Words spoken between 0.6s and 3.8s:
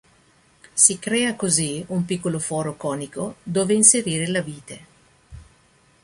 Si crea così un piccolo foro conico dove